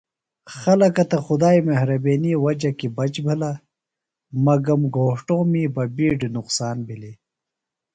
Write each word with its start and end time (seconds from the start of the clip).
خلکہ 0.57 1.03
تہ 1.09 1.17
خدائی 1.25 1.59
مھرَبینی 1.67 2.31
وجہ 2.43 2.71
کیۡ 2.79 2.93
بچ 2.97 3.13
بِھلہ 3.25 3.51
مگم 4.45 4.81
گھوݜٹومی 4.95 5.63
بہ 5.73 5.83
بِیڈیۡ 5.95 6.33
نقصان 6.37 6.77
بِھلیۡ۔ 6.87 7.17